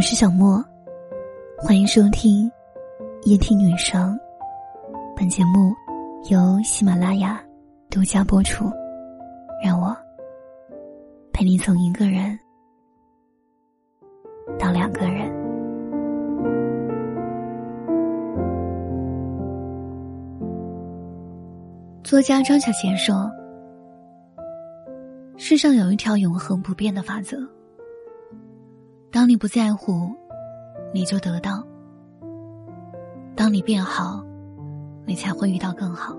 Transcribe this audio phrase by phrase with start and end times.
[0.00, 0.64] 我是小莫，
[1.58, 2.50] 欢迎收听
[3.24, 4.18] 夜听女生。
[5.14, 5.74] 本节目
[6.30, 7.38] 由喜马拉雅
[7.90, 8.64] 独家播出。
[9.62, 9.94] 让我
[11.34, 12.38] 陪你从一个人
[14.58, 15.30] 到两个人。
[22.02, 23.30] 作家张小娴说
[25.36, 27.36] ：“世上有一条永恒不变的法则。”
[29.12, 30.08] 当你不在乎，
[30.94, 31.64] 你就得到；
[33.34, 34.24] 当你变好，
[35.04, 36.16] 你才会遇到更好。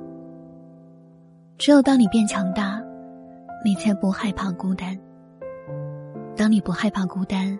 [1.57, 2.83] 只有当你变强大，
[3.63, 4.93] 你才不害怕孤单；
[6.35, 7.57] 当你不害怕孤单，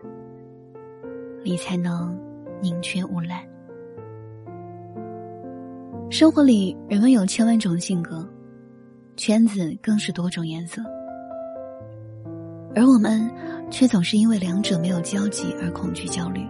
[1.46, 2.14] 你才能
[2.62, 3.40] 宁缺毋滥。
[6.10, 8.28] 生活里，人们有千万种性格，
[9.16, 10.84] 圈子更是多种颜色，
[12.76, 13.30] 而我们。
[13.72, 16.46] 却总是因为两者没有交集而恐惧焦虑，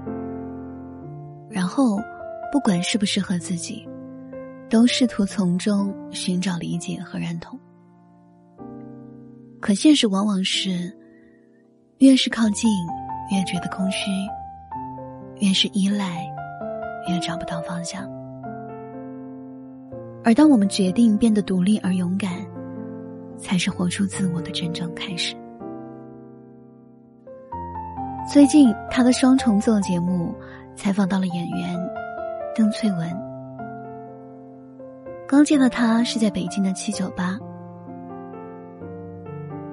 [1.52, 2.00] 然后
[2.52, 3.88] 不管适不适合自己，
[4.68, 7.60] 都试图从中寻找理解和认同。
[9.60, 10.92] 可现实往往是，
[12.00, 12.72] 越是靠近，
[13.32, 14.10] 越觉得空虚；
[15.40, 16.28] 越是依赖，
[17.08, 18.10] 越找不到方向。
[20.24, 22.32] 而当我们决定变得独立而勇敢，
[23.38, 25.36] 才是活出自我的真正开始。
[28.32, 30.34] 最近，他的双重奏节目
[30.74, 31.78] 采访到了演员
[32.56, 33.14] 邓萃雯。
[35.28, 37.38] 刚见到他是在北京的七九八，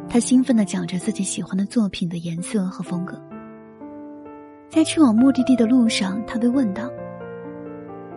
[0.08, 3.16] 他兴奋的讲着自己喜欢的作品的颜色和风格。
[4.68, 6.90] 在去往目的地的路上，他被问到：“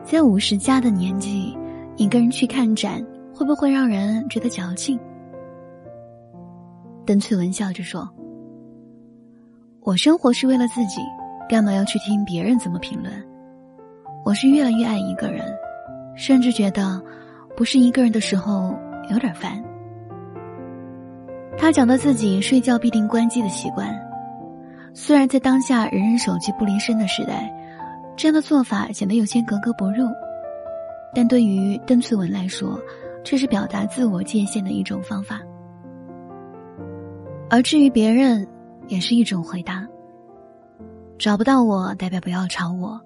[0.04, 1.56] 在五十加的年纪，
[1.98, 3.00] 一个人去看展，
[3.32, 5.00] 会不会让人觉得矫情？”
[7.06, 8.12] 邓萃雯笑着说。
[9.84, 11.02] 我生活是为了自己，
[11.50, 13.12] 干嘛要去听别人怎么评论？
[14.24, 15.44] 我是越来越爱一个人，
[16.16, 17.02] 甚至觉得
[17.58, 18.78] 不是一个人的时候
[19.10, 19.60] 有点烦。
[21.58, 23.92] 他讲到自己睡觉必定关机的习惯，
[24.94, 27.52] 虽然在当下人人手机不离身的时代，
[28.16, 30.06] 这样的做法显得有些格格不入，
[31.12, 32.80] 但对于邓萃雯来说，
[33.24, 35.42] 这是表达自我界限的一种方法。
[37.50, 38.48] 而至于别人，
[38.88, 39.88] 也是一种回答。
[41.18, 43.00] 找不到我，代表不要吵我；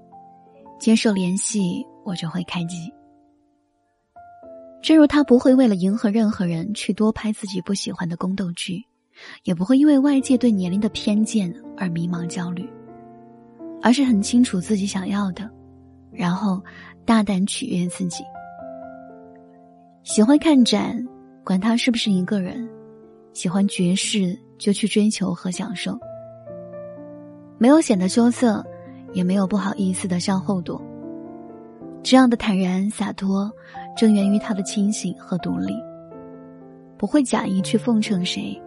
[0.79, 2.91] 接受联系，我就会开机。
[4.81, 8.81] 正如他不会为了迎合任何人去多拍自己不喜欢的宫斗剧，
[9.43, 12.69] 也不会因为外界对年龄的偏见而迷茫焦虑，
[13.81, 15.49] 而是很清楚自己想要的，
[16.11, 16.61] 然后
[17.03, 18.23] 大胆取悦自己。
[20.03, 21.03] 喜欢看展，
[21.43, 22.65] 管他是不是一个人；
[23.35, 24.35] 喜欢爵士。
[24.57, 25.99] 就去追求和享受，
[27.57, 28.65] 没有显得羞涩，
[29.11, 30.81] 也没有不好意思的向后躲。
[32.01, 33.51] 这样的坦然洒脱，
[33.97, 35.75] 正源于他的清醒和独立。
[36.97, 38.59] 不会假意去奉承谁，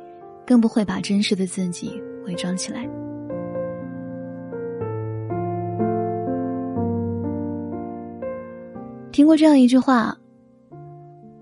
[0.46, 1.90] 更不会把真实的自己
[2.26, 2.86] 伪装起来。
[9.10, 10.14] 听过这样一句话：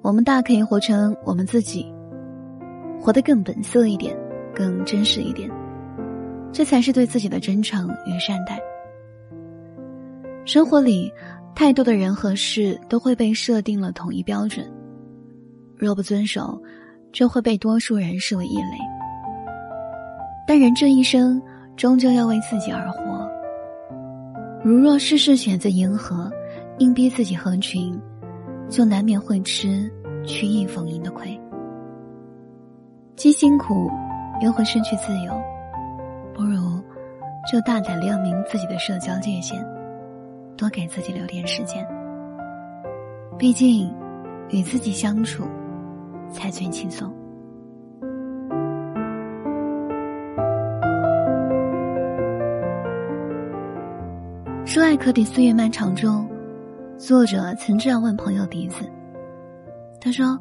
[0.02, 1.92] 我们大可以活成我们自己，
[3.00, 4.16] 活得更本色一点。
[4.54, 5.50] 更真实一点，
[6.50, 8.58] 这才是对自己的真诚与善待。
[10.46, 11.12] 生活里，
[11.54, 14.66] 太多的人和事都会被设定了统一标准，
[15.76, 16.58] 若不遵守，
[17.12, 18.78] 就会被多数人视为异类。
[20.48, 21.38] 但人这一生，
[21.76, 23.28] 终究要为自己而活。
[24.64, 26.32] 如若事事选择迎合，
[26.78, 27.94] 硬逼自己合群，
[28.70, 29.92] 就难免会吃
[30.24, 31.38] 曲意逢迎的亏，
[33.16, 33.90] 既辛苦。
[34.42, 35.32] 又会失去自由，
[36.34, 36.78] 不如
[37.50, 39.58] 就大胆亮明自己的社交界限，
[40.58, 41.82] 多给自己留点时间。
[43.38, 43.90] 毕竟，
[44.50, 45.44] 与自己相处
[46.30, 47.10] 才最轻松。
[54.66, 56.28] 《说爱可抵岁月漫长》中，
[56.98, 58.84] 作者曾这样问朋友笛子
[59.98, 60.38] ：“他说，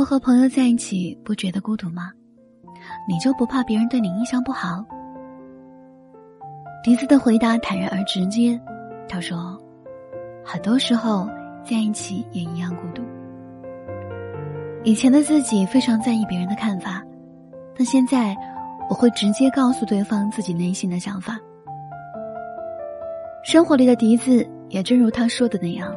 [0.00, 2.10] 不和朋友在一起，不觉得孤独吗？”
[3.06, 4.82] 你就不怕别人对你印象不好？
[6.82, 8.58] 笛子的回答坦然而直接，
[9.06, 9.60] 他说
[10.42, 11.28] ：“很多时候
[11.62, 13.02] 在一起也一样孤独。
[14.84, 17.04] 以前的自己非常在意别人的看法，
[17.76, 18.34] 但现在
[18.88, 21.38] 我会直接告诉对方自己内心的想法。”
[23.44, 25.94] 生活里的笛子也正如他说的那样，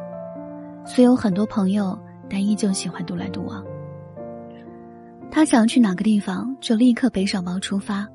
[0.84, 1.98] 虽有很多朋友，
[2.28, 3.64] 但依旧喜欢独来独往。
[5.34, 8.06] 他想去哪个地方，就立刻背上包出发，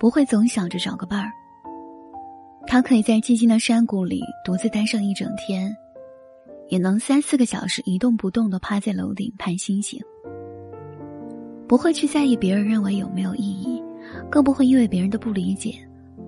[0.00, 1.30] 不会总想着找个伴儿。
[2.66, 5.72] 他可以在寂静的山谷里独自待上一整天，
[6.68, 10.02] 也能三四个小时一动不动的趴在楼顶看星星。
[11.68, 13.80] 不会去在意别人认为有没有意义，
[14.28, 15.72] 更不会因为别人的不理解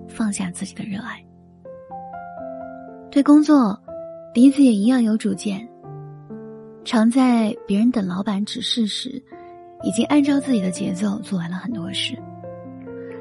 [0.07, 1.21] 放下自己的热爱。
[3.11, 3.77] 对工作，
[4.33, 5.67] 笛子也一样有主见。
[6.85, 9.21] 常在别人等老板指示时，
[9.83, 12.15] 已经按照自己的节奏做完了很多事；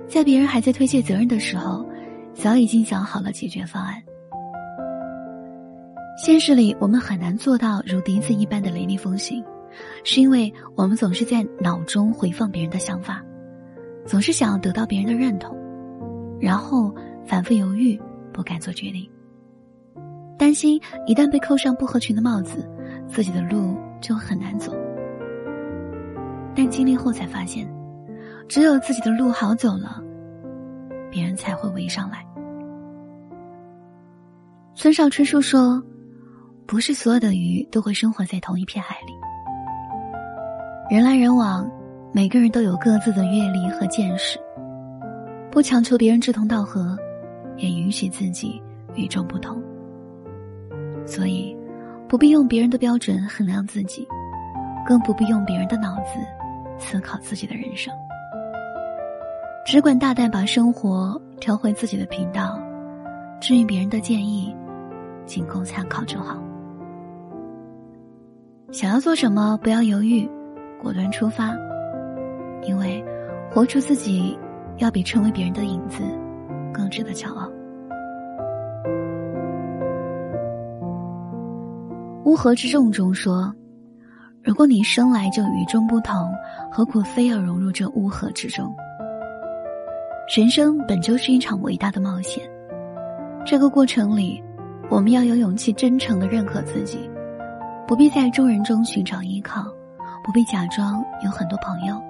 [0.09, 1.87] 在别人还在推卸责任的时候，
[2.35, 4.03] 早已经想好了解决方案。
[6.17, 9.45] 现实里，我们很难做到如笛子一般的雷厉风行。
[10.03, 13.23] 是因为我们总是在脑中回放别人的想法，
[14.05, 15.57] 总是想要得到别人的认同，
[16.41, 16.93] 然后
[17.25, 18.01] 反复犹豫，
[18.33, 19.09] 不敢做决定，
[20.37, 22.69] 担心一旦被扣上不合群的帽子，
[23.07, 24.73] 自己的路就很难走。
[26.59, 27.73] 但经历后才发现，
[28.49, 30.03] 只有自己的路好走了，
[31.09, 32.27] 别人才会围上来。
[34.75, 35.81] 村上春树说
[36.67, 39.13] ：“不是所有的鱼都会生活在同一片海里。”
[40.91, 41.71] 人来人往，
[42.13, 44.37] 每个人都有各自的阅历和见识。
[45.53, 46.99] 不强求别人志同道合，
[47.57, 48.61] 也允许自己
[48.97, 49.63] 与众不同。
[51.07, 51.57] 所以，
[52.09, 54.05] 不必用别人的标准衡量自己，
[54.85, 56.19] 更不必用别人的脑子
[56.79, 57.93] 思考自己的人生。
[59.67, 62.59] 只管大胆把生活调回自己的频道，
[63.41, 64.55] 至于别人的建议，
[65.27, 66.43] 仅供参考就好。
[68.73, 70.29] 想要做什么，不要犹豫。
[70.81, 71.55] 果断出发，
[72.63, 73.05] 因为
[73.51, 74.39] 活出自己，
[74.77, 76.03] 要比成为别人的影子
[76.73, 77.51] 更值得骄傲。
[82.25, 83.53] 乌合之众中说
[84.49, 86.35] ：“如果你生来就与众不同，
[86.73, 88.75] 何苦非要融入这乌合之众？”
[90.35, 92.43] 人生本就是一场伟大的冒险，
[93.45, 94.43] 这个过程里，
[94.89, 97.11] 我们要有勇气，真诚的认可自己，
[97.87, 99.67] 不必在众人中寻找依靠。
[100.25, 102.01] 不必假装有很多朋友，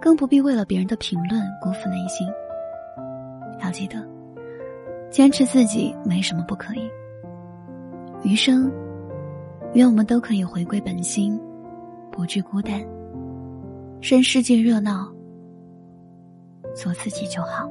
[0.00, 2.26] 更不必为了别人的评论辜负内心。
[3.62, 4.02] 要记得，
[5.10, 6.88] 坚持自己没什么不可以。
[8.22, 8.72] 余生，
[9.74, 11.38] 愿我们都可以回归本心，
[12.14, 12.80] 不惧孤单。
[14.00, 15.12] 任世界热闹，
[16.76, 17.68] 做自己就好。